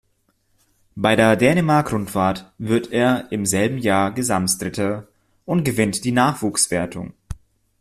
Bei 0.95 1.15
der 1.15 1.35
Dänemark-Rundfahrt 1.37 2.51
wird 2.57 2.91
er 2.91 3.31
im 3.31 3.45
selben 3.45 3.77
Jahr 3.77 4.11
Gesamtdritter 4.11 5.07
und 5.45 5.63
gewinnt 5.63 6.03
die 6.05 6.11
Nachwuchswertung. 6.11 7.13